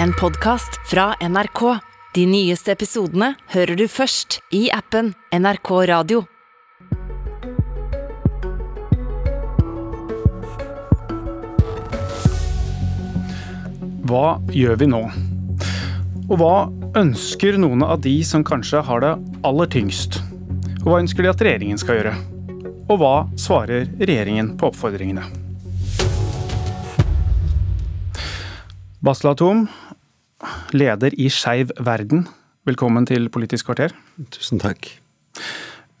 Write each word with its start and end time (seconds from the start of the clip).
en 0.00 0.12
podkast 0.12 0.80
fra 0.90 1.14
NRK. 1.20 1.78
De 2.14 2.26
nyeste 2.26 2.72
episodene 2.72 3.32
hører 3.52 3.76
du 3.76 3.86
først 3.88 4.40
i 4.54 4.66
appen 4.72 5.12
NRK 5.32 5.70
Radio. 5.88 6.22
Hva 14.08 14.26
gjør 14.52 14.80
vi 14.82 14.90
nå? 14.92 15.02
Og 16.28 16.34
hva 16.40 16.56
ønsker 17.00 17.56
noen 17.60 17.84
av 17.86 18.02
de 18.04 18.18
som 18.28 18.44
kanskje 18.44 18.82
har 18.84 19.04
det 19.04 19.14
aller 19.48 19.72
tyngst? 19.72 20.20
Og 20.82 20.90
hva 20.90 21.00
ønsker 21.00 21.24
de 21.24 21.32
at 21.32 21.46
regjeringen 21.46 21.80
skal 21.80 22.00
gjøre? 22.00 22.16
Og 22.90 22.98
hva 23.00 23.14
svarer 23.40 23.88
regjeringen 24.00 24.56
på 24.60 24.68
oppfordringene? 24.68 25.41
Basla 29.02 29.32
Atom, 29.34 29.64
leder 30.70 31.10
i 31.18 31.24
Skeiv 31.26 31.72
verden, 31.82 32.20
velkommen 32.62 33.02
til 33.10 33.24
Politisk 33.34 33.66
kvarter. 33.66 33.90
Tusen 34.30 34.60
takk. 34.62 34.86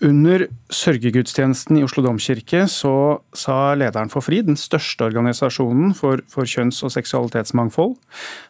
Under 0.06 0.44
sørgegudstjenesten 0.70 1.80
i 1.80 1.82
Oslo 1.82 2.04
domkirke 2.06 2.60
så 2.70 2.92
sa 3.34 3.56
lederen 3.74 4.12
for 4.12 4.22
FRI, 4.22 4.44
den 4.46 4.54
største 4.54 5.08
organisasjonen 5.08 5.96
for, 5.98 6.22
for 6.30 6.46
kjønns- 6.46 6.78
og 6.86 6.94
seksualitetsmangfold, 6.94 7.96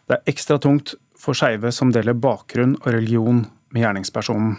det 0.05 0.19
er 0.19 0.35
ekstra 0.35 0.59
tungt 0.61 0.93
for 1.17 1.33
skeive 1.33 1.73
som 1.73 1.89
deler 1.95 2.13
bakgrunn 2.13 2.77
og 2.83 2.91
religion 2.93 3.41
med 3.73 3.87
gjerningspersonen. 3.87 4.53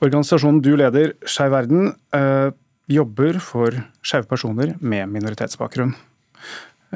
Organisasjonen 0.00 0.64
du 0.64 0.72
leder, 0.72 1.12
Skeiv 1.28 1.52
verden, 1.52 1.92
eh, 2.16 2.48
jobber 2.88 3.42
for 3.44 3.76
skeive 4.00 4.24
personer 4.32 4.72
med 4.80 5.12
minoritetsbakgrunn. 5.12 5.92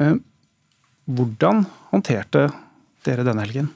Eh, 0.01 0.17
hvordan 1.17 1.65
håndterte 1.91 2.49
dere 3.07 3.27
denne 3.27 3.45
helgen? 3.47 3.71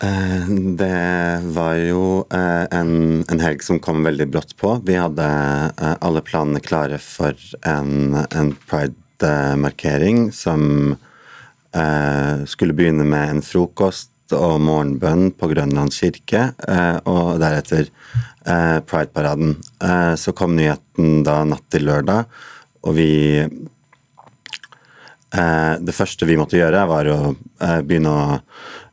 Eh, 0.00 0.48
det 0.76 1.40
var 1.56 1.74
jo 1.80 2.26
eh, 2.28 2.66
en, 2.68 3.24
en, 3.24 3.40
helg 3.40 3.62
som 3.64 3.80
kom 3.80 4.02
veldig 4.04 4.26
brått 4.28 4.52
på. 4.60 4.74
Vi 4.84 4.98
hadde 5.00 5.24
eh, 5.24 5.94
alle 6.04 6.20
planene 6.24 6.60
klare 6.60 6.98
for 7.00 7.32
en, 7.64 8.18
en 8.28 8.52
pride-markering 8.68 10.30
som 10.36 10.96
skulle 12.48 12.72
begynne 12.72 13.04
med 13.04 13.28
en 13.28 13.42
frokost 13.44 14.32
og 14.32 14.62
morgenbønn 14.64 15.26
på 15.36 15.50
Grønland 15.50 15.92
kirke, 15.92 16.46
og 17.04 17.34
deretter 17.42 17.90
Pride-paraden. 18.88 19.52
Så 20.16 20.32
kom 20.32 20.54
nyheten 20.56 21.20
da 21.26 21.34
natt 21.44 21.66
til 21.68 21.84
lørdag, 21.90 22.32
og 22.80 22.96
vi 22.96 23.10
det 25.30 25.92
første 25.92 26.26
vi 26.28 26.36
måtte 26.38 26.56
gjøre, 26.56 26.84
var 26.88 27.08
å 27.10 27.16
begynne 27.84 28.12
å 28.12 28.36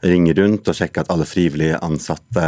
ringe 0.03 0.33
rundt 0.37 0.67
og 0.67 0.77
sjekke 0.77 1.03
at 1.03 1.11
alle 1.13 1.27
frivillige 1.29 1.79
ansatte 1.83 2.47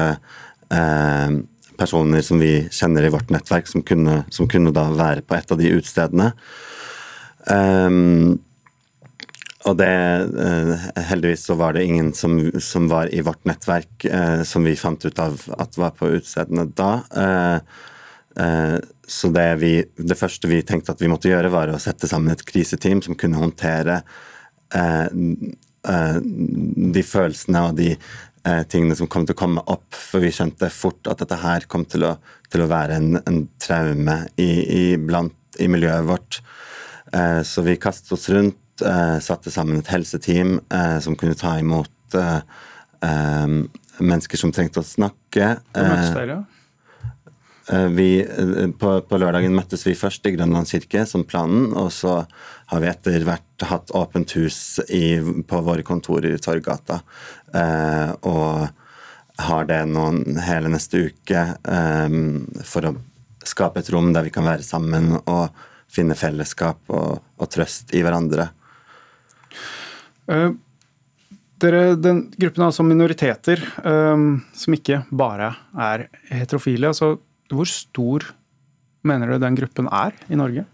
eh, 0.73 1.36
personer 1.80 2.23
som 2.25 2.42
vi 2.42 2.66
kjenner 2.72 3.05
i 3.05 3.14
vårt 3.14 3.31
nettverk, 3.33 3.69
som 3.69 3.83
kunne, 3.86 4.23
som 4.33 4.50
kunne 4.52 4.73
da 4.75 4.88
være 4.95 5.23
på 5.27 5.38
et 5.38 5.52
av 5.52 5.61
de 5.61 5.72
utestedene. 5.75 6.31
Um, 7.45 8.42
og 9.66 9.77
det 9.80 9.89
Heldigvis 11.09 11.45
så 11.47 11.55
var 11.58 11.73
det 11.73 11.86
ingen 11.86 12.11
som, 12.14 12.38
som 12.61 12.86
var 12.89 13.09
i 13.14 13.23
vårt 13.25 13.42
nettverk 13.49 14.05
som 14.45 14.66
vi 14.66 14.75
fant 14.77 15.02
ut 15.02 15.22
av 15.22 15.42
at 15.58 15.77
var 15.81 15.95
på 15.97 16.11
utestedene 16.14 16.67
da. 16.77 16.92
Uh, 18.36 18.78
så 19.08 19.30
det, 19.31 19.47
vi, 19.61 19.73
det 19.95 20.17
første 20.19 20.50
vi 20.52 20.64
tenkte 20.66 20.95
at 20.95 21.02
vi 21.03 21.09
måtte 21.11 21.30
gjøre, 21.30 21.53
var 21.53 21.72
å 21.72 21.81
sette 21.81 22.09
sammen 22.09 22.33
et 22.33 22.45
kriseteam 22.47 23.03
som 23.05 23.17
kunne 23.19 23.39
håndtere 23.39 24.02
Eh, 25.86 26.16
de 26.95 27.02
følelsene 27.05 27.61
og 27.67 27.75
de 27.77 27.92
eh, 27.94 28.61
tingene 28.72 28.95
som 28.97 29.09
kom 29.11 29.27
til 29.27 29.36
å 29.36 29.42
komme 29.44 29.64
opp. 29.72 29.88
For 29.94 30.23
vi 30.23 30.33
skjønte 30.33 30.72
fort 30.73 31.09
at 31.11 31.22
dette 31.22 31.38
her 31.44 31.67
kom 31.72 31.86
til 31.89 32.08
å, 32.08 32.16
til 32.52 32.66
å 32.66 32.69
være 32.72 33.00
en, 33.00 33.20
en 33.21 33.43
traume 33.61 34.23
i, 34.42 34.49
i, 34.65 34.86
blant, 34.98 35.36
i, 35.60 35.70
miljøet 35.71 36.08
vårt. 36.10 36.42
Eh, 37.14 37.42
så 37.45 37.65
vi 37.65 37.77
kastet 37.81 38.15
oss 38.17 38.30
rundt, 38.33 38.61
satte 39.23 39.48
sammen 39.54 39.77
et 39.80 39.87
helseteam 39.87 40.58
som 40.99 41.14
kunne 41.15 41.37
ta 41.39 41.54
imot 41.61 42.17
mennesker 44.04 44.42
som 44.42 44.52
trengte 44.52 44.81
å 44.81 44.83
snakke. 44.83 45.54
Hvor 45.71 45.87
møttes 45.87 46.11
dere? 46.11 46.36
Vi, 47.65 48.09
på, 48.77 48.89
på, 49.09 49.17
lørdagen 49.17 49.55
møttes 49.58 49.87
vi 49.87 49.95
først 49.98 50.27
i 50.30 50.36
Grønland 50.36 50.70
kirke 50.70 51.02
som 51.09 51.23
planen, 51.26 51.71
og 51.73 51.87
så 51.95 52.20
har 52.70 52.81
vi 52.81 52.89
etter 52.92 53.26
hvert 53.26 53.65
hatt 53.65 53.93
åpent 53.98 54.36
hus 54.37 54.80
i, 54.86 55.17
på 55.21 55.61
våre 55.65 55.86
kontorer 55.86 56.36
i 56.36 56.42
Torgata. 56.42 56.99
Eh, 57.54 58.11
og 58.25 58.67
har 59.45 59.67
det 59.70 59.81
noen 59.92 60.39
hele 60.45 60.71
neste 60.71 61.08
uke 61.09 61.45
eh, 61.58 62.20
for 62.65 62.89
å 62.89 62.95
skape 63.45 63.81
et 63.81 63.89
rom 63.93 64.11
der 64.15 64.25
vi 64.25 64.33
kan 64.33 64.48
være 64.48 64.65
sammen 64.65 65.17
og 65.21 65.49
finne 65.92 66.17
fellesskap 66.17 66.81
og, 66.92 67.21
og 67.37 67.52
trøst 67.52 67.93
i 67.95 68.02
hverandre. 68.04 68.49
Uh, 70.25 70.55
dere, 71.61 71.83
den 71.99 72.25
gruppen 72.33 72.64
er 72.64 72.71
altså 72.71 72.83
minoriteter, 72.83 73.61
um, 73.86 74.42
som 74.58 74.75
ikke 74.75 75.04
bare 75.14 75.54
er 75.77 76.08
heterofile, 76.33 76.89
altså 76.89 77.14
hvor 77.54 77.70
stor 77.70 78.26
mener 79.06 79.30
du 79.30 79.39
den 79.42 79.58
gruppen 79.58 79.89
er 79.94 80.16
i 80.30 80.39
Norge? 80.39 80.66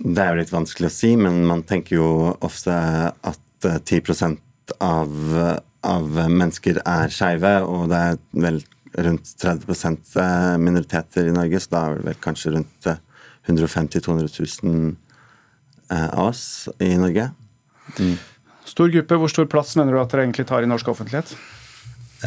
Det 0.00 0.20
er 0.20 0.32
jo 0.32 0.40
litt 0.40 0.52
vanskelig 0.52 0.90
å 0.90 0.94
si, 0.94 1.14
men 1.16 1.42
man 1.48 1.64
tenker 1.68 1.96
jo 1.96 2.08
ofte 2.44 2.74
at 2.74 3.68
10 3.68 4.12
eh, 4.12 4.36
av, 4.84 5.12
av 5.86 6.18
mennesker 6.28 6.82
er 6.84 7.12
skeive, 7.12 7.54
og 7.64 7.88
det 7.92 8.00
er 8.00 8.18
vel 8.46 8.60
rundt 9.06 9.32
30 9.40 9.70
eh, 10.20 10.56
minoriteter 10.60 11.28
i 11.30 11.36
Norge, 11.36 11.60
så 11.62 11.74
da 11.74 11.84
er 11.84 12.00
det 12.00 12.08
vel 12.10 12.20
kanskje 12.24 12.56
rundt 12.56 12.90
150 13.48 14.04
000-200 14.04 14.64
000 14.64 14.98
av 15.90 16.28
oss 16.28 16.44
i 16.78 16.92
Norge. 17.00 17.30
Mm. 17.98 18.18
Stor 18.68 18.92
gruppe. 18.92 19.16
Hvor 19.18 19.32
stor 19.32 19.48
plass 19.50 19.72
mener 19.78 19.96
du 19.96 19.98
at 19.98 20.12
dere 20.12 20.28
egentlig 20.28 20.46
tar 20.46 20.62
i 20.62 20.68
norsk 20.70 20.92
offentlighet? 20.92 21.32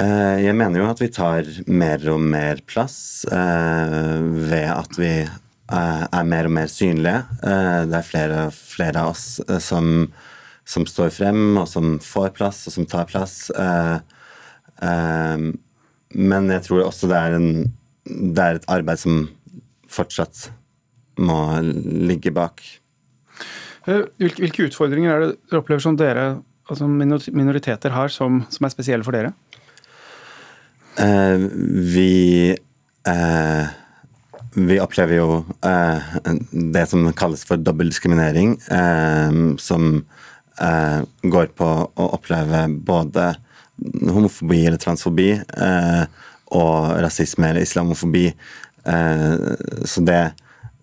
Eh, 0.02 0.38
jeg 0.42 0.58
mener 0.58 0.82
jo 0.82 0.90
at 0.90 1.02
vi 1.04 1.12
tar 1.14 1.48
mer 1.70 2.02
og 2.10 2.22
mer 2.22 2.64
plass 2.66 3.26
ved 3.30 4.70
at 4.74 4.98
vi 4.98 5.14
Eh, 5.72 6.06
er 6.12 6.26
mer 6.28 6.48
og 6.50 6.54
mer 6.54 6.68
synlige. 6.70 7.24
Eh, 7.40 7.84
det 7.88 7.98
er 7.98 8.06
flere 8.06 8.40
flere 8.54 9.00
av 9.00 9.14
oss 9.14 9.40
eh, 9.48 9.62
som, 9.64 10.10
som, 10.68 10.86
står 10.86 11.14
frem, 11.16 11.58
og 11.58 11.70
som 11.72 11.98
får 12.04 12.34
plass, 12.36 12.66
og 12.68 12.76
som 12.76 12.88
tar 12.90 13.08
plass. 13.10 13.48
Men 16.14 16.52
jeg 16.52 16.66
tror 16.68 16.84
også 16.84 17.10
det 17.10 17.18
er, 17.18 17.38
en, 17.40 17.72
det 18.06 18.44
er 18.44 18.60
et 18.60 18.70
arbeid 18.70 19.02
som 19.02 19.24
fortsatt 19.90 20.50
må 21.18 21.40
ligge 21.64 22.34
bak. 22.34 22.62
Hvilke 23.86 24.68
utfordringer 24.68 25.14
er 25.14 25.24
det 25.24 25.32
dere 25.50 25.62
opplever 25.64 25.84
som 25.84 25.98
dere, 26.00 26.28
altså 26.70 26.88
minoriteter 26.88 27.96
har, 27.96 28.12
som, 28.14 28.44
som 28.54 28.68
er 28.68 28.74
spesielle 28.74 29.08
for 29.08 29.16
dere? 29.16 29.34
Vi 31.04 32.12
vi 34.56 34.80
opplever 34.80 35.18
jo 35.18 35.30
eh, 35.66 36.12
det 36.74 36.86
som 36.90 37.06
kalles 37.18 37.44
for 37.48 37.62
dobbeltdiskriminering, 37.62 38.58
eh, 38.72 39.32
som 39.62 39.88
eh, 40.62 41.00
går 41.24 41.50
på 41.58 41.70
å 41.90 42.10
oppleve 42.18 42.68
både 42.86 43.34
homofobi 43.84 44.64
eller 44.68 44.82
transfobi 44.82 45.32
eh, 45.40 46.04
og 46.54 47.00
rasisme 47.04 47.50
eller 47.50 47.66
islamofobi. 47.66 48.28
Eh, 48.86 49.34
så 49.90 50.06
det, 50.06 50.22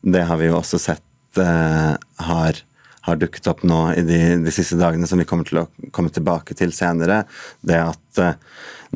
det, 0.02 0.26
har 0.26 0.40
vi 0.40 0.50
jo 0.50 0.58
også 0.58 0.80
sett 0.82 1.40
eh, 1.40 1.94
har, 2.26 2.62
har, 3.06 3.20
dukket 3.22 3.52
opp 3.52 3.62
nå 3.62 3.84
i 3.94 4.04
de, 4.06 4.20
de, 4.42 4.54
siste 4.54 4.80
dagene, 4.80 5.06
som 5.06 5.20
vi 5.20 5.28
kommer 5.30 5.46
til 5.46 5.62
å 5.62 5.68
komme 5.94 6.10
tilbake 6.10 6.58
til 6.58 6.74
senere. 6.74 7.22
Det 7.62 7.78
at 7.78 8.24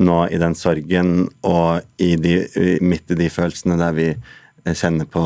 nå 0.01 0.17
i 0.27 0.39
den 0.41 0.55
sorgen 0.57 1.29
og 1.47 1.85
i 2.01 2.15
de, 2.19 2.39
midt 2.83 3.13
i 3.13 3.19
de 3.19 3.29
følelsene 3.31 3.77
der 3.79 3.95
vi 3.95 4.09
kjenner 4.65 5.05
på 5.05 5.23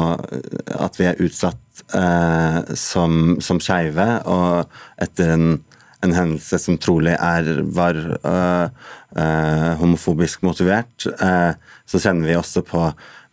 at 0.75 0.99
vi 0.99 1.07
er 1.07 1.21
utsatt 1.23 1.83
eh, 1.95 2.73
som, 2.77 3.37
som 3.41 3.61
skeive, 3.63 4.07
og 4.27 4.67
etter 4.99 5.31
en, 5.35 5.45
en, 6.03 6.15
hendelse 6.15 6.59
som 6.59 6.79
trolig 6.81 7.15
er, 7.15 7.47
var 7.63 7.99
eh, 8.19 8.89
øh, 9.15 9.69
homofobisk 9.79 10.43
motivert, 10.43 11.07
så 11.07 12.03
kjenner 12.03 12.27
vi 12.27 12.35
også 12.35 12.65
på 12.67 12.83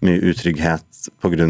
mye 0.06 0.22
utrygghet 0.30 1.10
pga. 1.22 1.46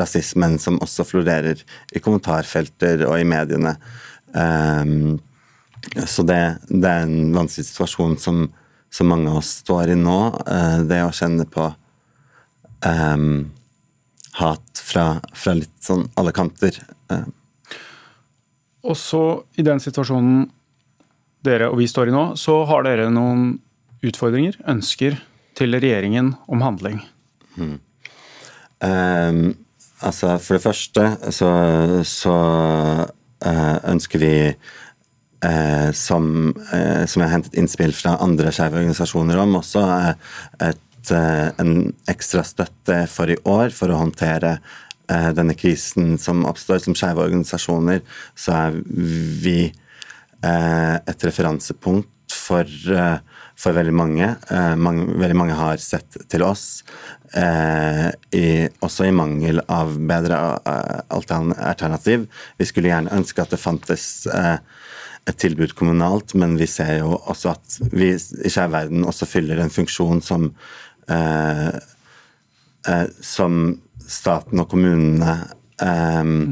rasismen 0.00 0.58
som 0.58 0.80
også 0.82 1.04
florerer 1.04 1.62
i 1.92 2.02
kommentarfelter 2.02 3.06
og 3.08 3.20
i 3.20 3.24
mediene. 3.28 3.76
Um, 4.32 5.18
så 6.06 6.24
det, 6.26 6.58
det, 6.68 6.84
er 6.84 7.04
en 7.06 7.34
vanskelig 7.34 7.68
situasjon 7.68 8.16
som, 8.18 8.46
som, 8.96 9.10
mange 9.12 9.30
av 9.30 9.42
oss 9.42 9.58
står 9.62 9.92
i 9.94 9.98
nå. 10.00 10.18
Uh, 10.48 10.80
det 10.88 11.02
å 11.04 11.14
kjenne 11.14 11.46
på 11.50 11.68
um, 12.86 13.52
hat 14.40 14.82
fra, 14.84 15.06
fra 15.36 15.56
litt 15.56 15.76
sånn 15.84 16.06
alle 16.18 16.34
kanter. 16.36 16.80
Og 18.86 18.96
så, 18.98 19.22
i 19.58 19.64
den 19.66 19.80
situasjonen, 19.82 20.46
dere 21.46 21.70
og 21.70 21.78
vi 21.80 21.88
står 21.90 22.10
i 22.10 22.14
nå, 22.14 22.26
så 22.38 22.60
har 22.68 22.86
dere 22.86 23.08
noen 23.12 23.56
utfordringer, 24.06 24.58
ønsker, 24.68 25.18
til 25.56 25.72
regjeringen 25.72 26.34
om 26.52 26.60
handling. 26.60 26.98
Mm. 27.56 27.76
Um, 28.84 29.38
altså, 30.04 30.34
for 30.36 30.58
det 30.58 30.64
første 30.66 31.06
så, 31.32 31.50
så 32.04 32.34
uh, 33.08 33.76
ønsker 33.88 34.20
vi 34.20 34.34
uh, 35.44 35.90
som, 35.96 36.54
eh, 36.72 37.04
som 37.06 37.22
jeg 37.22 37.28
har 37.28 37.34
hentet 37.36 37.58
innspill 37.60 37.94
fra 37.96 38.16
andre 38.24 38.52
skeive 38.54 38.80
organisasjoner 38.80 39.40
om, 39.42 39.58
også 39.60 39.84
et, 40.64 40.82
en 41.12 41.72
ekstra 42.10 42.42
støtte 42.46 43.04
for 43.10 43.30
i 43.30 43.38
år 43.46 43.70
for 43.74 43.92
å 43.92 44.00
håndtere 44.00 44.56
denne 45.06 45.54
krisen 45.54 46.16
som 46.18 46.40
oppstår. 46.50 46.80
Som 46.82 46.96
skeive 46.98 47.22
organisasjoner 47.22 48.00
så 48.34 48.56
er 48.56 48.80
vi 49.44 49.60
et 50.42 51.26
referansepunkt 51.28 52.34
for 52.34 52.66
for 53.56 53.76
veldig 53.76 53.94
mange. 53.96 54.28
Eh, 54.50 54.74
mange. 54.76 55.06
Veldig 55.16 55.36
mange 55.36 55.56
har 55.56 55.80
sett 55.82 56.18
til 56.30 56.44
oss, 56.44 56.84
eh, 57.32 58.10
i, 58.36 58.68
også 58.84 59.08
i 59.08 59.14
mangel 59.16 59.62
av 59.68 59.96
bedre 59.96 60.40
eh, 60.60 61.00
alternativ. 61.10 62.28
Vi 62.58 62.68
skulle 62.68 62.92
gjerne 62.92 63.14
ønske 63.16 63.42
at 63.42 63.54
det 63.54 63.62
fantes 63.62 64.26
eh, 64.26 64.58
et 65.26 65.38
tilbud 65.42 65.74
kommunalt, 65.78 66.34
men 66.38 66.54
vi 66.60 66.68
ser 66.70 67.00
jo 67.00 67.16
også 67.18 67.54
at 67.56 67.78
vi 67.92 68.12
i 68.14 68.52
Skeiv 68.52 68.70
Verden 68.74 69.06
også 69.06 69.26
fyller 69.28 69.60
en 69.62 69.72
funksjon 69.72 70.22
som 70.22 70.48
eh, 71.10 71.74
eh, 72.86 73.06
som 73.20 73.80
staten 74.06 74.62
og 74.62 74.68
kommunene 74.70 75.34
mm. 75.82 76.46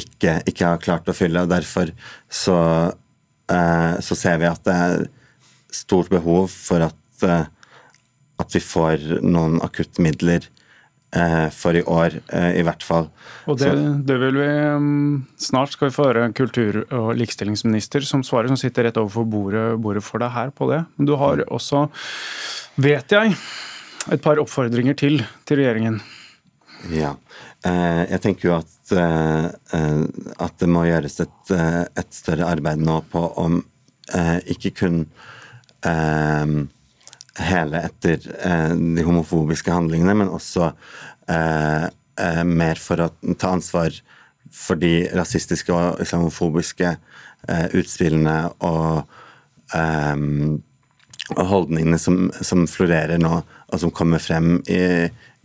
ikke, 0.00 0.38
ikke, 0.48 0.64
har 0.64 0.80
klart 0.80 1.10
å 1.10 1.16
fylle. 1.16 1.42
og 1.44 1.52
Derfor 1.52 1.92
så, 2.32 2.56
så 3.44 4.16
ser 4.16 4.40
vi 4.40 4.48
at 4.48 4.64
det 4.64 4.76
er 4.86 5.04
stort 5.72 6.08
behov 6.12 6.48
for 6.52 6.84
at, 6.88 7.24
eh, 7.26 7.46
at 8.38 8.54
vi 8.54 8.62
får 8.62 9.20
noen 9.24 9.58
akuttmidler 9.64 10.46
eh, 10.46 10.57
for 11.54 11.76
i 11.76 11.82
år, 11.88 12.18
eh, 12.36 12.58
i 12.60 12.64
hvert 12.66 12.84
fall. 12.84 13.08
Og 13.48 13.56
det, 13.60 13.70
det, 14.04 14.18
vil 14.20 14.36
vi 14.36 14.48
mm, 14.48 15.14
Snart 15.40 15.72
skal 15.72 15.88
vi 15.88 15.94
få 15.96 16.08
høre 16.10 16.26
kultur- 16.36 16.82
og 16.84 17.14
likestillingsminister 17.16 18.04
som 18.04 18.24
svarer, 18.26 18.50
som 18.52 18.60
sitter 18.60 18.88
rett 18.88 19.00
overfor 19.00 19.24
bordet, 19.24 19.64
bordet 19.80 20.04
for 20.04 20.20
deg 20.20 20.34
her 20.34 20.52
på 20.52 20.68
det. 20.72 20.82
Men 20.98 21.08
du 21.08 21.14
har 21.20 21.40
også, 21.48 21.86
vet 22.76 23.16
jeg, 23.16 23.36
et 24.12 24.24
par 24.24 24.40
oppfordringer 24.42 24.96
til 24.98 25.22
til 25.48 25.62
regjeringen. 25.62 26.00
Ja. 26.92 27.16
Jeg 27.64 28.20
tenker 28.22 28.48
jo 28.48 28.52
at, 28.54 28.92
at 28.94 30.60
det 30.62 30.68
må 30.70 30.84
gjøres 30.86 31.18
et, 31.24 31.50
et 31.50 32.12
større 32.14 32.46
arbeid 32.46 32.78
nå 32.78 33.00
på 33.10 33.24
om 33.42 33.58
ikke 34.46 34.70
kun 34.78 35.00
hele 37.44 37.82
etter 37.88 38.24
eh, 38.44 38.74
de 38.74 39.04
homofobiske 39.06 39.72
handlingene, 39.72 40.14
men 40.18 40.32
også 40.32 40.70
eh, 41.30 41.86
eh, 41.86 42.44
mer 42.44 42.80
for 42.82 43.04
å 43.04 43.10
ta 43.38 43.54
ansvar 43.56 43.94
for 44.54 44.80
de 44.80 45.08
rasistiske 45.16 45.74
og 45.74 46.00
islamofobiske 46.02 46.96
utspillene 47.76 48.36
og, 48.66 49.04
ehm, 49.76 50.56
og 51.36 51.42
holdningene 51.52 52.00
som, 52.00 52.16
som, 52.44 52.64
florerer 52.68 53.20
nå, 53.20 53.38
og 53.44 53.80
som 53.80 53.92
kommer 53.94 54.20
frem 54.20 54.56
i, 54.68 54.80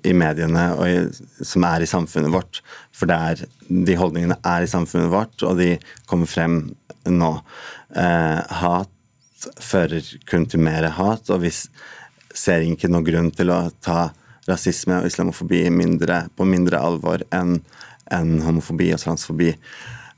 i 0.07 0.15
mediene 0.17 0.65
og 0.77 0.87
i, 0.87 1.43
som 1.45 1.67
er 1.67 1.83
i 1.83 1.89
samfunnet 1.89 2.33
vårt. 2.33 2.63
For 2.95 3.11
er, 3.13 3.43
de 3.67 3.99
holdningene 3.99 4.39
er 4.39 4.65
i 4.65 4.71
samfunnet 4.71 5.11
vårt, 5.13 5.35
og 5.45 5.59
de 5.61 5.75
kommer 6.09 6.31
frem 6.31 6.57
nå. 7.11 7.31
Eh, 7.95 8.57
hat 8.63 8.92
fører 9.61 10.05
kun 10.29 10.45
til 10.49 10.61
mer 10.63 10.87
hat, 10.97 11.29
og 11.33 11.43
vi 11.43 11.51
ser 12.33 12.65
ikke 12.65 12.89
noen 12.91 13.07
grunn 13.07 13.31
til 13.35 13.51
å 13.53 13.67
ta 13.83 14.11
rasisme 14.49 14.99
og 14.99 15.07
islamofobi 15.07 15.65
mindre, 15.71 16.25
på 16.35 16.47
mindre 16.47 16.81
alvor 16.81 17.23
enn 17.33 17.59
en 18.13 18.33
homofobi 18.43 18.91
og 18.93 19.01
transfobi. 19.01 19.53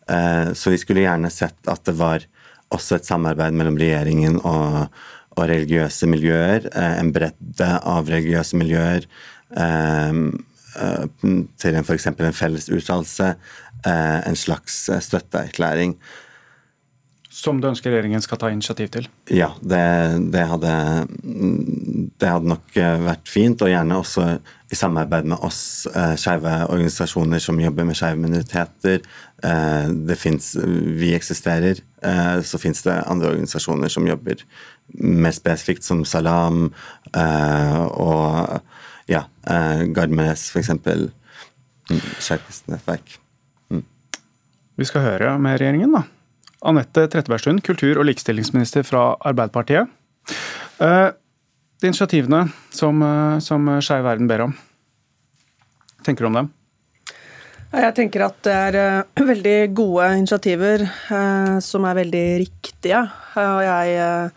Eh, 0.09 0.49
så 0.53 0.73
vi 0.73 0.79
skulle 0.81 1.05
gjerne 1.05 1.31
sett 1.33 1.69
at 1.69 1.85
det 1.87 1.95
var 1.99 2.25
også 2.73 2.97
et 2.97 3.07
samarbeid 3.07 3.55
mellom 3.57 3.77
regjeringen 3.79 4.39
og, 4.41 4.89
og 5.37 5.43
religiøse 5.51 6.09
miljøer. 6.09 6.67
Eh, 6.71 6.97
en 6.99 7.13
bredde 7.15 7.69
av 7.81 8.09
religiøse 8.09 8.57
miljøer 8.59 9.05
eh, 9.55 10.21
til 11.61 11.79
f.eks. 11.85 12.09
en 12.11 12.35
felles 12.35 12.67
uttalelse. 12.73 13.35
En 13.85 14.35
slags 14.39 14.87
støtteerklæring 15.05 15.93
som 17.35 17.57
du 17.59 17.67
ønsker 17.67 17.91
regjeringen 17.91 18.23
skal 18.23 18.39
ta 18.39 18.49
initiativ 18.53 18.91
til? 18.93 19.07
Ja, 19.33 19.49
det, 19.59 19.81
det, 20.31 20.43
hadde, 20.47 20.71
det 21.11 22.29
hadde, 22.31 22.47
nok 22.47 22.77
eh, 22.79 23.01
vært 23.03 23.27
fint, 23.31 23.63
og 23.65 23.71
gjerne 23.71 23.97
også 23.99 24.27
i 24.71 24.77
samarbeid 24.79 25.27
med 25.33 25.43
oss 25.43 25.59
eh, 25.91 26.13
skeive 26.19 26.53
organisasjoner 26.71 27.43
som 27.43 27.59
jobber 27.59 27.87
med 27.87 27.99
skeive 27.99 28.21
minoriteter. 28.23 29.03
Eh, 29.43 29.91
det 30.07 30.17
finnes, 30.21 30.53
vi 31.01 31.11
eksisterer, 31.17 31.83
så 32.45 32.59
fins 32.61 32.83
det 32.85 32.93
andre 33.09 33.31
organisasjoner 33.31 33.89
som 33.89 34.05
jobber 34.05 34.43
mer 34.93 35.33
spesifikt, 35.33 35.81
som 35.81 36.03
Salam 36.05 36.67
og 37.17 38.59
ja, 39.09 39.23
Garmeres 39.89 40.43
f.eks. 40.53 40.69
Skeivt 42.21 42.69
nettverk. 42.69 43.15
Mm. 43.73 43.81
Vi 44.77 44.85
skal 44.85 45.07
høre 45.07 45.33
med 45.41 45.57
regjeringen, 45.57 45.97
da. 45.97 46.03
Anette 46.65 47.05
Trettebergstuen, 47.11 47.61
kultur- 47.61 47.99
og 48.01 48.07
likestillingsminister 48.09 48.85
fra 48.87 49.13
Arbeiderpartiet. 49.25 49.91
Eh, 50.81 51.09
de 51.81 51.91
initiativene 51.91 52.47
som, 52.73 53.01
eh, 53.03 53.39
som 53.39 53.69
Skeiv 53.79 54.03
Verden 54.03 54.27
ber 54.27 54.47
om, 54.47 54.55
tenker 56.03 56.25
du 56.25 56.31
om 56.31 56.39
dem? 56.41 56.51
Jeg 57.75 57.95
tenker 57.97 58.23
at 58.23 58.37
det 58.45 58.55
er 58.55 59.03
uh, 59.03 59.25
veldig 59.31 59.73
gode 59.75 60.09
initiativer 60.17 60.85
som 61.59 61.85
er 61.85 61.97
veldig 61.97 62.25
riktige, 62.45 63.01
og 63.35 63.61
jeg 63.65 64.29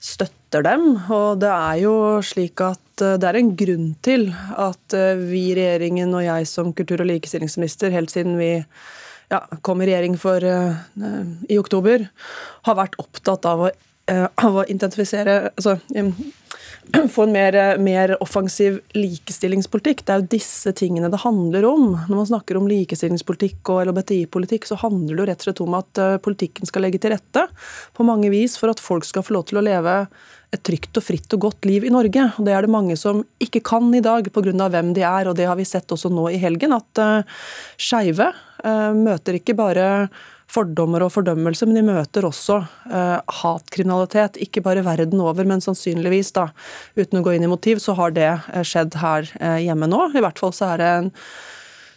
støtter 0.00 0.64
dem. 0.66 0.86
Og 1.12 1.38
det 1.38 1.52
er 1.54 1.76
jo 1.84 1.94
slik 2.24 2.60
at 2.66 2.80
det 2.98 3.28
er 3.28 3.38
en 3.38 3.52
grunn 3.56 3.92
til 4.02 4.26
at 4.58 4.96
vi 5.20 5.44
i 5.52 5.54
regjeringen 5.56 6.10
og 6.16 6.24
jeg 6.24 6.48
som 6.50 6.72
kultur- 6.74 7.04
og 7.04 7.12
likestillingsminister 7.12 7.94
helt 7.94 8.10
siden 8.10 8.34
vi 8.40 8.56
ja, 9.30 9.40
kom 9.62 9.82
i 9.82 9.86
regjering 9.88 10.18
for, 10.18 10.44
uh, 10.44 11.22
i 11.48 11.58
oktober, 11.58 12.08
har 12.68 12.78
vært 12.78 12.98
opptatt 13.02 13.46
av 13.48 13.66
å, 13.66 13.70
uh, 14.12 14.26
av 14.44 14.60
å 14.62 14.66
intensifisere 14.70 15.40
altså, 15.52 15.78
um, 15.96 16.12
få 17.14 17.22
en 17.22 17.32
mer, 17.32 17.56
mer, 17.78 18.14
offensiv 18.22 18.80
likestillingspolitikk. 18.96 20.02
Det 20.04 20.14
er 20.14 20.22
jo 20.22 20.30
disse 20.32 20.72
tingene 20.76 21.10
det 21.12 21.22
handler 21.22 21.66
om. 21.68 21.92
Når 22.08 22.16
man 22.16 22.28
snakker 22.30 22.58
om 22.58 22.68
likestillingspolitikk 22.70 23.72
og 23.72 23.84
LHBTI-politikk, 23.86 24.68
så 24.70 24.78
handler 24.80 25.14
det 25.14 25.22
jo 25.22 25.28
rett 25.30 25.44
og 25.44 25.48
slett 25.48 25.62
om 25.66 25.78
at 25.78 26.02
uh, 26.02 26.16
politikken 26.24 26.68
skal 26.68 26.86
legge 26.86 27.00
til 27.02 27.14
rette 27.14 27.46
på 27.96 28.06
mange 28.06 28.32
vis 28.32 28.56
for 28.60 28.72
at 28.72 28.82
folk 28.82 29.06
skal 29.08 29.26
få 29.26 29.36
lov 29.36 29.46
til 29.50 29.60
å 29.60 29.64
leve 29.66 30.02
et 30.50 30.62
trygt 30.66 30.98
og 30.98 31.06
fritt 31.06 31.36
og 31.36 31.44
godt 31.46 31.68
liv 31.68 31.86
i 31.86 31.92
Norge. 31.94 32.26
Og 32.38 32.48
Det 32.48 32.56
er 32.56 32.66
det 32.66 32.74
mange 32.74 32.96
som 32.98 33.22
ikke 33.42 33.62
kan 33.70 33.86
i 33.94 34.02
dag 34.02 34.26
pga. 34.32 34.68
hvem 34.68 34.94
de 34.96 35.02
er. 35.06 35.28
og 35.28 35.36
Det 35.36 35.46
har 35.46 35.56
vi 35.56 35.68
sett 35.68 35.86
også 35.86 36.10
nå 36.10 36.30
i 36.32 36.42
helgen, 36.42 36.72
at 36.72 36.98
uh, 36.98 37.22
skeive 37.78 38.32
uh, 38.64 38.92
møter 38.96 39.38
ikke 39.38 39.54
bare 39.54 40.08
fordommer 40.50 41.04
og 41.06 41.12
fordømmelse, 41.14 41.68
men 41.68 41.78
de 41.78 41.84
møter 41.86 42.26
også 42.26 42.58
eh, 42.90 43.20
hatkriminalitet. 43.42 44.40
Ikke 44.42 44.64
bare 44.66 44.84
verden 44.86 45.22
over, 45.22 45.46
men 45.46 45.62
sannsynligvis, 45.64 46.34
da, 46.36 46.48
uten 46.98 47.20
å 47.20 47.24
gå 47.26 47.36
inn 47.36 47.46
i 47.46 47.52
motiv, 47.52 47.78
så 47.82 47.94
har 47.98 48.16
det 48.16 48.32
skjedd 48.66 48.98
her 49.00 49.30
hjemme 49.62 49.86
nå. 49.90 50.08
I 50.14 50.24
hvert 50.24 50.42
fall 50.42 50.54
så 50.56 50.72
er 50.72 50.82
det 50.82 50.90
en 50.98 51.10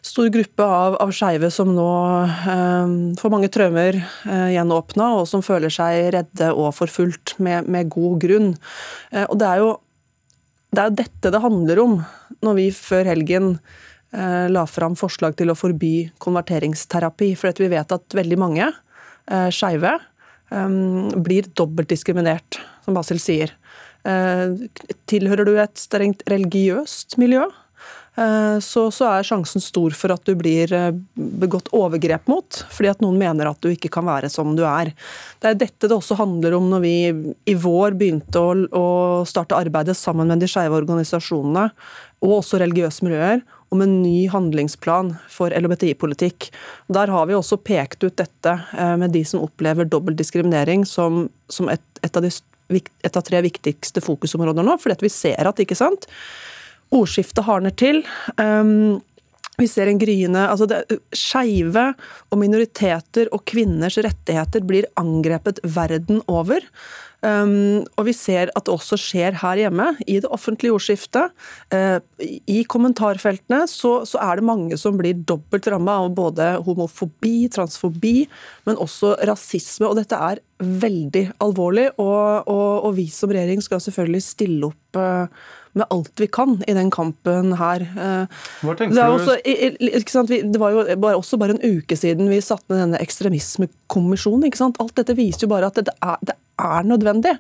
stor 0.03 0.27
gruppe 0.29 0.65
av, 0.67 0.98
av 1.00 1.13
skeive 1.15 1.50
som 1.53 1.72
nå 1.74 1.88
eh, 2.27 2.93
får 3.19 3.31
mange 3.31 3.50
traumer 3.53 3.98
eh, 4.01 4.50
gjenåpna, 4.57 5.13
og 5.19 5.29
som 5.31 5.43
føler 5.45 5.72
seg 5.74 6.12
redde 6.17 6.51
og 6.51 6.74
forfulgt, 6.75 7.38
med, 7.43 7.69
med 7.72 7.91
god 7.93 8.19
grunn. 8.24 8.51
Eh, 9.13 9.24
og 9.24 9.39
det 9.39 9.48
er, 9.48 9.63
jo, 9.63 9.72
det 10.75 10.83
er 10.83 10.91
jo 10.91 11.00
dette 11.00 11.33
det 11.33 11.43
handler 11.43 11.83
om, 11.86 11.98
når 12.43 12.60
vi 12.60 12.67
før 12.75 13.07
helgen 13.13 13.53
eh, 13.55 13.79
la 14.13 14.65
fram 14.70 14.93
forslag 14.93 15.34
til 15.39 15.50
å 15.50 15.58
forby 15.58 16.12
konverteringsterapi. 16.22 17.32
For 17.39 17.50
vi 17.58 17.72
vet 17.72 17.96
at 17.96 18.13
veldig 18.13 18.38
mange 18.38 18.67
eh, 18.70 19.50
skeive 19.50 19.96
eh, 19.98 20.77
blir 21.15 21.50
dobbelt 21.58 21.89
diskriminert, 21.89 22.62
som 22.86 22.98
Basil 22.98 23.22
sier. 23.22 23.55
Eh, 24.03 24.70
tilhører 25.08 25.48
du 25.48 25.58
et 25.62 25.77
strengt 25.79 26.25
religiøst 26.27 27.15
miljø, 27.22 27.46
eh, 28.20 28.58
så, 28.60 28.89
så, 28.91 29.08
er 29.08 29.27
sjansen 29.27 29.63
stor 29.63 29.96
for 29.96 30.12
at 30.12 30.25
du 30.27 30.34
blir 30.39 30.74
eh, 30.75 30.89
begått 31.15 31.72
overgrep 31.75 32.27
mot, 32.27 32.60
fordi 32.74 32.91
at 32.91 33.03
noen 33.03 33.15
mener 33.22 33.48
at 33.48 33.63
du 33.63 33.70
ikke 33.72 33.93
kan 33.93 34.08
være 34.10 34.32
som 34.34 34.58
du 34.58 34.65
er. 34.67 34.91
Det 35.39 35.53
er 35.53 35.62
dette 35.62 35.88
det 35.88 35.96
også 35.96 36.20
handler 36.20 36.58
om 36.60 36.67
når 36.74 36.84
vi 36.84 36.96
i 37.48 37.55
vår 37.55 37.96
begynte 38.00 38.43
å, 38.43 38.53
å 38.67 38.88
starte 39.29 39.55
arbeidet 39.55 39.96
sammen 40.00 40.27
med 40.27 40.43
de 40.43 40.51
skeive 40.51 40.84
organisasjonene, 40.84 41.70
og 42.24 42.38
også 42.41 42.60
religiøse 42.60 43.08
miljøer, 43.08 43.43
om 43.74 43.82
en 43.82 43.96
ny 44.03 44.27
handlingsplan 44.30 45.15
for 45.32 45.53
LHBTI-politikk. 45.53 46.51
Der 46.94 47.10
har 47.10 47.30
vi 47.30 47.38
også 47.38 47.58
pekt 47.58 48.06
ut 48.06 48.18
dette 48.22 48.53
eh, 48.77 48.96
med 49.01 49.15
de 49.15 49.24
som 49.25 49.42
opplever 49.42 49.89
dobbel 49.89 50.18
diskriminering 50.20 50.86
som, 50.86 51.25
som 51.50 51.72
et, 51.74 51.84
et, 52.06 52.13
av 52.13 52.25
de, 52.25 52.32
et, 52.77 53.18
av 53.18 53.25
tre 53.25 53.42
viktigste 53.46 54.03
fokusområder 54.06 54.68
nå. 54.68 54.77
fordi 54.82 55.08
vi 55.08 55.13
ser 55.13 55.50
at 55.50 55.62
ikke 55.63 55.80
sant, 55.80 56.06
ordskiftet 56.94 57.48
hardner 57.48 57.74
til. 57.74 58.03
Um, 58.38 59.01
vi 59.60 59.67
ser 59.69 59.89
en 59.89 60.01
gryende 60.01 60.48
altså 60.50 60.65
Skeive 61.13 61.91
og 62.33 62.39
minoriteter 62.41 63.29
og 63.36 63.43
kvinners 63.50 64.00
rettigheter 64.01 64.65
blir 64.65 64.89
angrepet 65.00 65.62
verden 65.75 66.24
over. 66.31 66.65
Um, 67.24 67.86
og 67.95 68.10
vi 68.10 68.13
ser 68.15 68.50
at 68.51 68.65
det 68.67 68.74
også 68.74 68.98
skjer 69.00 69.38
her 69.39 69.62
hjemme, 69.62 69.93
i 70.12 70.17
det 70.19 70.27
offentlige 70.33 70.75
ordskiftet. 70.75 71.31
Uh, 71.72 72.03
I 72.51 72.65
kommentarfeltene 72.67 73.62
så, 73.72 73.93
så, 74.10 74.19
er 74.19 74.39
det 74.39 74.48
mange 74.50 74.79
som 74.79 74.98
blir 75.00 75.22
dobbelt 75.24 75.69
ramma 75.72 76.01
av 76.03 76.12
både 76.17 76.50
homofobi, 76.65 77.48
transfobi, 77.53 78.25
men 78.67 78.81
også 78.81 79.15
rasisme. 79.29 79.88
Og 79.88 80.01
dette 80.01 80.19
er 80.19 80.43
veldig 80.60 81.29
alvorlig, 81.43 81.89
og, 81.95 82.50
og, 82.51 82.89
og 82.89 82.98
vi 83.00 83.07
som 83.13 83.31
regjering 83.31 83.63
skal 83.63 83.83
selvfølgelig 83.83 84.25
stille 84.27 84.74
opp 84.74 85.00
uh, 85.00 85.45
med 85.74 85.89
alt 85.94 86.22
vi 86.22 86.27
kan 86.30 86.56
i 86.70 86.75
den 86.77 86.92
kampen 86.94 87.56
her. 87.58 87.86
Hva 88.62 88.75
tenker 88.77 88.96
det, 88.98 89.06
også, 89.10 89.38
sant, 90.12 90.30
det 90.30 90.62
var 90.62 90.75
jo 90.75 90.84
bare, 91.01 91.18
også 91.18 91.39
bare 91.42 91.56
en 91.56 91.80
uke 91.80 91.98
siden 91.98 92.30
vi 92.30 92.42
satte 92.46 92.70
ned 92.74 92.84
denne 92.84 93.01
ekstremismekommisjonen. 93.01 94.46
ikke 94.50 94.62
sant? 94.62 94.77
Alt 94.84 94.96
dette 95.00 95.18
viser 95.18 95.48
jo 95.48 95.53
bare 95.56 95.72
at 95.72 95.82
det 95.82 95.96
er, 95.98 96.20
det 96.22 96.38
er 96.62 96.89
nødvendig. 96.89 97.38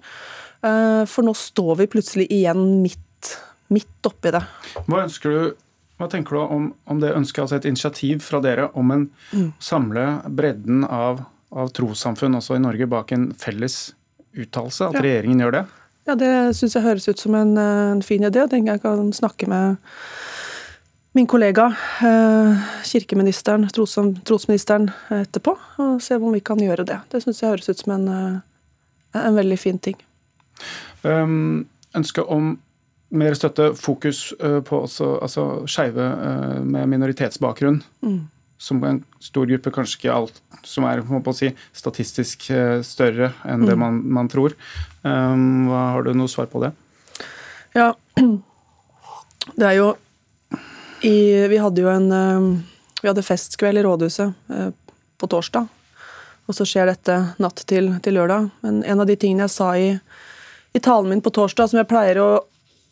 Eh, 0.63 1.03
for 1.09 1.27
nå 1.27 1.35
står 1.37 1.83
vi 1.83 1.89
plutselig 1.93 2.29
igjen 2.33 2.63
midt, 2.81 3.35
midt 3.73 4.09
oppi 4.09 4.33
det. 4.33 4.41
Hva 4.87 5.03
ønsker 5.05 5.35
du 5.35 5.43
hva 6.01 6.09
tenker 6.09 6.35
du 6.35 6.41
om, 6.41 6.63
om 6.89 6.99
det 6.99 7.13
ønsket, 7.15 7.43
altså 7.43 7.59
et 7.59 7.67
initiativ 7.69 8.23
fra 8.25 8.41
dere 8.43 8.65
om 8.79 8.89
en 8.91 9.05
mm. 9.31 9.51
samle 9.61 10.07
bredden 10.25 10.81
av, 10.83 11.21
av 11.53 11.69
trossamfunn 11.77 12.39
også 12.39 12.57
i 12.57 12.63
Norge 12.63 12.87
bak 12.89 13.13
en 13.15 13.29
felles 13.39 13.93
uttalelse? 14.33 14.89
At 14.89 14.97
ja. 14.97 15.03
regjeringen 15.05 15.45
gjør 15.45 15.57
det? 15.59 15.63
Ja, 16.03 16.15
Det 16.19 16.55
syns 16.57 16.75
jeg 16.75 16.83
høres 16.83 17.07
ut 17.07 17.19
som 17.19 17.35
en, 17.37 17.55
en 17.57 18.01
fin 18.03 18.23
idé. 18.23 18.43
Jeg 18.43 18.51
tenker 18.51 18.75
jeg 18.75 18.83
kan 18.83 19.13
snakke 19.15 19.47
med 19.47 19.77
min 21.13 21.27
kollega, 21.29 21.69
eh, 22.03 22.63
kirkeministeren, 22.89 23.67
tros, 23.69 23.95
trosministeren, 24.25 24.89
etterpå 25.13 25.53
og 25.79 26.01
se 26.01 26.17
om 26.17 26.33
vi 26.33 26.41
kan 26.41 26.59
gjøre 26.59 26.87
det. 26.89 26.99
Det 27.11 27.21
syns 27.23 27.41
jeg 27.41 27.53
høres 27.53 27.69
ut 27.69 27.79
som 27.79 27.93
en, 27.95 28.07
eh, 28.09 29.21
en 29.21 29.37
veldig 29.37 29.59
fin 29.59 29.79
ting. 29.79 29.95
Um, 31.03 31.67
ønske 31.95 32.25
om 32.25 32.57
mer 33.13 33.35
støtte, 33.37 33.75
fokus 33.77 34.33
på 34.39 34.77
også 34.87 35.19
altså, 35.21 35.67
skeive 35.69 36.07
med 36.65 36.87
minoritetsbakgrunn. 36.89 37.83
Mm. 38.01 38.23
Som 38.57 38.83
en 38.83 39.03
stor 39.21 39.45
gruppe, 39.45 39.71
kanskje 39.71 39.99
ikke 39.99 40.15
alt 40.15 40.41
som 40.65 40.85
er 40.87 41.03
si, 41.33 41.51
statistisk 41.73 42.47
større 42.81 43.33
enn 43.45 43.61
mm. 43.61 43.67
det 43.67 43.77
man, 43.77 44.01
man 44.17 44.29
tror. 44.29 44.55
Hva, 45.03 45.81
har 45.93 46.05
du 46.05 46.13
noe 46.15 46.31
svar 46.31 46.47
på 46.51 46.61
det? 46.63 46.71
Ja, 47.75 47.91
det 49.59 49.67
er 49.67 49.77
jo 49.77 49.87
i, 51.03 51.15
Vi 51.51 51.59
hadde 51.59 51.83
jo 51.83 51.89
en 51.91 52.07
Vi 53.01 53.09
hadde 53.09 53.25
festkveld 53.27 53.81
i 53.81 53.83
rådhuset 53.83 54.53
på 55.19 55.27
torsdag 55.27 55.67
og 56.47 56.55
så 56.57 56.65
skjer 56.67 56.89
dette 56.91 57.17
natt 57.41 57.63
til, 57.69 57.93
til, 58.03 58.17
lørdag. 58.17 58.49
Men 58.65 58.81
en 58.83 59.03
av 59.03 59.07
de 59.07 59.15
tingene 59.19 59.47
jeg 59.47 59.55
sa 59.55 59.69
i, 59.79 59.91
i 60.75 60.81
talen 60.83 61.11
min 61.11 61.23
på 61.23 61.31
torsdag, 61.33 61.71
som 61.71 61.79
jeg 61.79 61.89
pleier 61.89 62.19
å, 62.19 62.29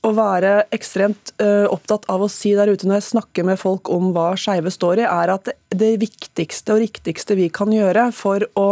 å 0.07 0.11
være 0.15 0.53
ekstremt 0.73 1.33
uh, 1.43 1.67
opptatt 1.71 2.07
av 2.11 2.23
å 2.23 2.31
si 2.31 2.53
der 2.57 2.71
ute 2.71 2.87
når 2.87 3.01
jeg 3.01 3.09
snakker 3.11 3.47
med 3.47 3.59
folk 3.61 3.91
om 3.91 4.11
hva 4.15 4.31
skeive 4.39 4.71
står 4.73 5.03
i, 5.03 5.07
er 5.09 5.35
at 5.35 5.51
det 5.75 5.91
viktigste 6.01 6.77
og 6.77 6.85
riktigste 6.85 7.37
vi 7.39 7.49
kan 7.53 7.73
gjøre 7.75 8.09
for 8.15 8.47
å 8.59 8.69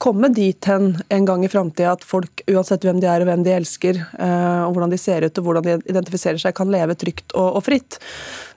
komme 0.00 0.30
dit 0.32 0.64
hen 0.64 0.94
en 1.12 1.26
gang 1.28 1.44
i 1.44 1.50
framtida 1.50 1.92
at 1.92 2.04
folk, 2.06 2.42
uansett 2.48 2.84
hvem 2.86 3.00
de 3.02 3.08
er 3.10 3.22
og 3.22 3.28
hvem 3.28 3.44
de 3.44 3.52
elsker, 3.52 4.00
uh, 4.16 4.66
og 4.66 4.74
hvordan 4.74 4.94
de 4.94 4.98
ser 5.00 5.26
ut 5.26 5.40
og 5.40 5.46
hvordan 5.46 5.66
de 5.66 5.76
identifiserer 5.92 6.40
seg, 6.40 6.54
kan 6.56 6.72
leve 6.72 6.96
trygt 6.98 7.34
og, 7.36 7.60
fritt, 7.64 7.98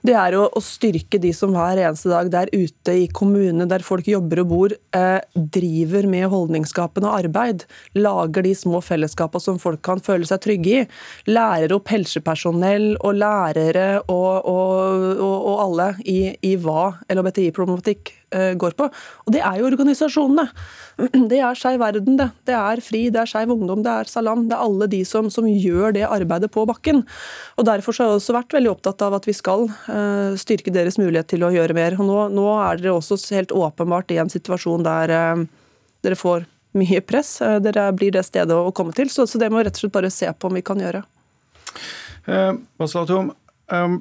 det 0.04 0.14
er 0.16 0.36
å, 0.38 0.46
å, 0.48 0.62
styrke 0.64 1.20
de 1.20 1.32
som 1.36 1.52
hver 1.54 1.80
eneste 1.82 2.10
dag 2.12 2.30
der 2.32 2.50
ute 2.54 2.96
i 2.96 3.06
kommunene 3.12 3.68
der 3.68 3.84
folk 3.84 4.08
jobber 4.08 4.42
og 4.42 4.50
bor, 4.50 4.74
eh, 4.96 5.20
driver 5.34 6.08
med 6.08 6.28
holdningsskapende 6.32 7.12
arbeid. 7.12 7.64
Lager 7.96 8.44
de 8.44 8.54
små 8.56 8.80
fellesskapene 8.84 9.44
som 9.44 9.60
folk 9.60 9.82
kan 9.84 10.02
føle 10.04 10.28
seg 10.28 10.42
trygge 10.44 10.74
i. 10.74 10.82
Lærer 11.30 11.76
opp 11.76 11.92
helsepersonell 11.92 12.94
og 12.98 13.20
lærere 13.20 13.88
og, 14.02 14.48
og, 14.48 15.24
og, 15.24 15.54
alle 15.64 15.92
i, 16.08 16.18
i 16.44 16.54
hva 16.60 16.90
LHBTI-problematikk 17.12 18.14
Eh, 18.23 18.23
går 18.32 18.74
på. 18.78 18.88
Og 19.26 19.34
det 19.34 19.42
er 19.46 19.60
jo 19.60 19.68
organisasjonene. 19.68 20.48
Det 21.30 21.38
er 21.42 21.56
Skeiv 21.58 21.80
Verden, 21.82 22.16
det. 22.18 22.28
Det 22.46 22.54
er 22.54 22.80
FRI, 22.82 23.08
det 23.10 23.18
er 23.18 23.26
Skeiv 23.30 23.50
Ungdom, 23.50 23.82
det 23.82 23.90
er 23.90 24.10
Salam. 24.10 24.44
Det 24.48 24.54
er 24.54 24.62
alle 24.62 24.86
de 24.90 25.00
som, 25.06 25.26
som, 25.32 25.46
gjør 25.48 25.94
det 25.96 26.04
arbeidet 26.06 26.50
på 26.54 26.64
bakken. 26.68 27.02
Og 27.58 27.66
Derfor 27.66 27.96
har 27.98 28.12
jeg 28.12 28.20
også 28.20 28.36
vært 28.36 28.54
veldig 28.54 28.70
opptatt 28.70 29.02
av 29.02 29.16
at 29.18 29.26
vi 29.26 29.34
skal 29.34 29.66
uh, 29.88 30.34
styrke 30.38 30.72
deres 30.74 30.98
mulighet 31.00 31.32
til 31.32 31.44
å 31.46 31.52
gjøre 31.54 31.76
mer. 31.76 31.98
Og 31.98 32.08
nå, 32.08 32.18
nå, 32.34 32.46
er 32.62 32.80
dere 32.80 32.94
også 32.94 33.18
helt 33.34 33.54
åpenbart 33.54 34.14
i 34.14 34.20
en 34.22 34.30
situasjon 34.30 34.86
der 34.86 35.14
uh, 35.14 35.44
dere 36.06 36.18
får 36.18 36.46
mye 36.78 37.02
press. 37.06 37.36
Dere 37.62 37.88
blir 37.94 38.14
det 38.14 38.24
stedet 38.26 38.54
å 38.54 38.72
komme 38.74 38.94
til. 38.94 39.10
Så, 39.10 39.28
så, 39.30 39.38
det 39.42 39.50
må 39.50 39.62
rett 39.62 39.74
og 39.74 39.84
slett 39.84 39.94
bare 39.94 40.14
se 40.14 40.30
på 40.30 40.50
om 40.50 40.58
vi 40.58 40.64
kan 40.66 40.82
gjøre. 40.82 41.04
Eh, 42.26 42.50
Basalatom, 42.80 43.30
um, 43.70 43.98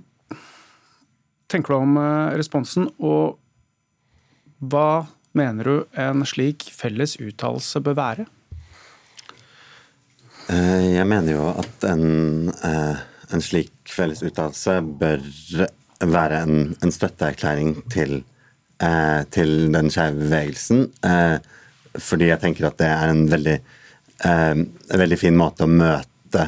tenker 1.52 1.74
du 1.74 1.78
om 1.78 2.00
responsen? 2.38 2.90
og 2.98 3.40
hva 4.70 5.06
mener 5.34 5.68
du 5.68 5.76
en 6.00 6.24
slik 6.28 6.66
felles 6.74 7.18
uttalelse 7.22 7.82
bør 7.84 7.98
være? 7.98 8.26
Eh, 10.52 10.94
jeg 10.98 11.08
mener 11.08 11.38
jo 11.38 11.48
at 11.54 11.86
en, 11.88 12.50
eh, 12.52 13.04
en 13.34 13.44
slik 13.44 13.72
felles 13.90 14.24
uttalelse 14.26 14.80
bør 15.00 15.24
være 16.04 16.42
en, 16.44 16.76
en 16.84 16.92
støtteerklæring 16.92 17.78
til, 17.92 18.24
eh, 18.84 19.22
til 19.32 19.72
den 19.74 19.92
skeive 19.94 20.20
bevegelsen. 20.20 20.90
Fordi 21.94 22.28
jeg 22.32 22.42
tenker 22.42 22.68
at 22.68 22.78
det 22.82 22.90
er 22.90 23.10
en 23.12 23.28
veldig, 23.30 23.58
veldig 24.98 25.18
fin 25.20 25.36
måte 25.38 25.68
å 25.68 25.70
møte 25.70 26.48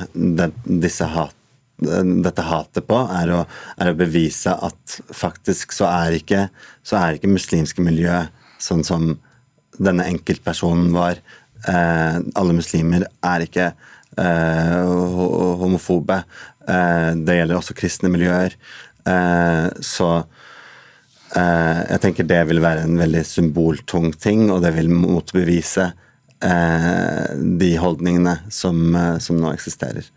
disse 0.65 1.05
hat 1.13 1.34
dette 1.77 2.45
hatet 2.47 2.87
på, 2.87 2.97
er 3.11 3.31
å, 3.35 3.41
er 3.81 3.91
å, 3.91 3.97
bevise 3.99 4.53
at 4.53 4.99
faktisk 5.11 5.75
så 5.75 5.89
er 5.89 6.19
ikke, 6.21 6.45
så 6.85 6.99
er 7.01 7.17
ikke 7.17 7.33
muslimske 7.33 7.83
miljø 7.83 8.23
sånn 8.61 8.85
som 8.87 9.09
denne 9.75 10.07
enkeltpersonen 10.07 10.93
var. 10.95 11.19
Eh, 11.67 12.17
alle 12.39 12.55
muslimer 12.55 13.07
er 13.25 13.45
ikke 13.45 13.67
eh, 13.67 14.95
homofobe. 15.61 16.21
Eh, 16.63 17.11
det 17.27 17.39
gjelder 17.41 17.59
også 17.59 17.75
kristne 17.77 18.11
miljøer. 18.13 18.55
Eh, 19.05 19.67
så 19.83 20.09
eh, 21.35 21.81
jeg 21.91 22.01
tenker 22.05 22.29
det 22.29 22.41
vil 22.49 22.63
være 22.63 22.87
en 22.87 22.97
veldig 23.01 23.23
symboltung 23.27 24.11
ting, 24.15 24.47
og 24.53 24.63
det 24.65 24.73
vil 24.77 24.91
motbevise 24.93 25.91
eh, 26.39 27.25
de 27.35 27.73
holdningene 27.81 28.39
som, 28.47 28.79
som 29.19 29.41
nå 29.41 29.51
eksisterer. 29.53 30.07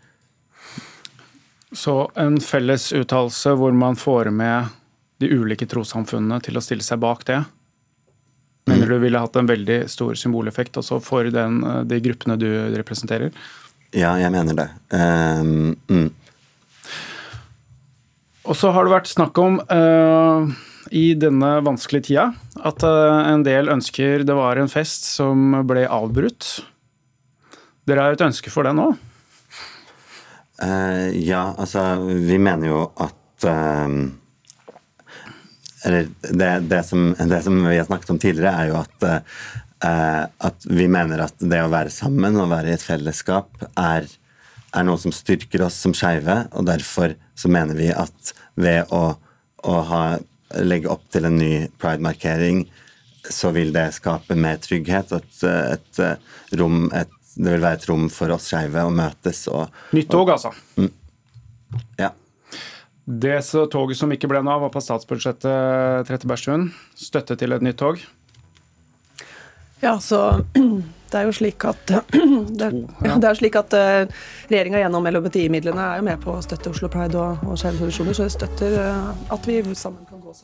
Så 1.75 2.11
en 2.17 2.39
felles 2.41 2.89
uttalelse 2.97 3.53
hvor 3.59 3.75
man 3.77 3.97
får 3.99 4.31
med 4.33 4.75
de 5.21 5.29
ulike 5.29 5.67
trossamfunnene 5.69 6.39
til 6.41 6.57
å 6.57 6.63
stille 6.63 6.85
seg 6.85 7.01
bak 7.03 7.25
det, 7.27 7.41
mener 8.69 8.87
mm. 8.87 8.93
du 8.93 9.03
ville 9.03 9.21
hatt 9.21 9.35
en 9.37 9.49
veldig 9.49 9.81
stor 9.91 10.15
symboleffekt 10.17 10.79
også 10.79 11.01
for 11.03 11.27
den, 11.33 11.59
de 11.89 11.99
gruppene 12.05 12.39
du 12.39 12.47
representerer? 12.77 13.33
Ja, 13.91 14.13
jeg 14.21 14.31
mener 14.33 14.57
det. 14.57 14.67
Um, 14.93 15.75
mm. 15.89 16.09
Og 18.49 18.57
så 18.57 18.71
har 18.73 18.85
det 18.85 18.93
vært 18.93 19.11
snakk 19.11 19.37
om 19.41 19.59
uh, 19.69 20.49
i 20.95 21.11
denne 21.19 21.51
vanskelige 21.65 22.09
tida 22.09 22.29
at 22.65 22.85
uh, 22.85 23.29
en 23.29 23.43
del 23.45 23.69
ønsker 23.69 24.25
det 24.25 24.37
var 24.37 24.61
en 24.61 24.71
fest 24.71 25.05
som 25.09 25.59
ble 25.69 25.85
avbrutt. 25.85 26.63
Dere 27.89 28.05
har 28.05 28.17
et 28.17 28.25
ønske 28.25 28.53
for 28.53 28.65
det 28.65 28.73
nå? 28.77 28.91
Uh, 30.59 31.15
ja, 31.15 31.53
altså 31.57 31.81
Vi 32.03 32.35
mener 32.41 32.67
jo 32.67 32.79
at 32.99 33.45
uh, 33.47 33.93
Eller 35.87 36.09
det, 36.21 36.49
det, 36.67 36.81
som, 36.83 37.13
det, 37.15 37.39
som, 37.45 37.61
vi 37.63 37.77
har 37.77 37.87
snakket 37.87 38.09
om 38.11 38.19
tidligere, 38.19 38.51
er 38.51 38.71
jo 38.73 38.79
at, 38.81 39.05
uh, 39.07 40.25
at 40.49 40.67
vi 40.67 40.89
mener 40.91 41.23
at 41.23 41.39
det 41.39 41.61
å 41.63 41.71
være 41.71 41.93
sammen 41.93 42.35
og 42.35 42.51
være 42.51 42.73
i 42.73 42.75
et 42.75 42.83
fellesskap 42.83 43.63
er, 43.79 44.09
er 44.75 44.87
noe 44.87 44.99
som 44.99 45.15
styrker 45.15 45.63
oss 45.69 45.79
som 45.79 45.95
skeive, 45.95 46.41
og 46.51 46.67
derfor 46.67 47.15
så 47.39 47.47
mener 47.47 47.79
vi 47.79 47.87
at 47.95 48.33
ved 48.59 48.91
å, 48.91 49.15
å 49.63 49.77
ha, 49.87 50.03
legge 50.59 50.91
opp 50.91 51.07
til 51.15 51.29
en 51.29 51.39
ny 51.39 51.53
pride-markering, 51.79 52.65
så 53.23 53.53
vil 53.55 53.71
det 53.71 53.93
skape 53.95 54.35
mer 54.35 54.59
trygghet 54.59 55.15
et, 55.15 55.39
et 55.47 56.03
rom 56.59 56.89
et, 56.91 57.18
Det 57.39 57.53
vil 57.55 57.63
være 57.63 57.79
et 57.79 57.87
rom 57.87 58.09
for 58.11 58.35
oss 58.35 58.49
skeive 58.51 58.83
å 58.83 58.91
møtes 58.91 59.45
og 59.47 59.69
Nytt 59.95 60.09
tog, 60.11 60.31
altså. 60.33 60.51
Ja. 61.99 62.11
Det 63.09 63.39
så 63.47 63.63
toget 63.71 63.97
som 63.97 64.11
ikke 64.13 64.27
ble 64.29 64.41
noe 64.43 64.57
av, 64.57 64.67
var 64.67 64.73
på 64.73 64.83
statsbudsjettet 64.83 66.05
Trettebergstuen. 66.09 66.67
Støtte 66.99 67.39
til 67.39 67.55
et 67.55 67.63
nytt 67.65 67.79
tog. 67.79 68.01
Ja, 69.79 69.95
så 70.03 70.43
det 71.11 71.17
er 71.17 71.25
jo 71.25 71.33
slik 71.33 71.63
at 71.65 71.81
det 72.59 72.67
er, 72.67 72.77
ja, 73.07 73.15
det 73.15 73.31
er 73.31 73.39
slik 73.39 73.55
at 73.57 73.73
uh, 73.73 74.21
regjeringa 74.51 74.83
gjennom 74.83 75.07
LHBTI-midlene 75.09 75.85
er 75.85 76.01
jo 76.01 76.07
med 76.11 76.21
på 76.21 76.35
å 76.35 76.43
støtte 76.43 76.73
Oslo 76.73 76.91
Pride 76.91 77.17
og, 77.17 77.47
og 77.47 77.57
Skeive 77.57 77.79
Tradisjoner, 77.79 78.17
så 78.17 78.27
jeg 78.27 78.35
støtter 78.35 78.77
uh, 78.83 79.13
at 79.33 79.47
vi 79.47 79.61
sammen 79.71 80.03
kan 80.09 80.19
gå 80.19 80.35
sammen. 80.35 80.37